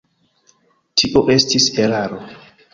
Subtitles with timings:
[1.03, 2.21] Tio estis eraro.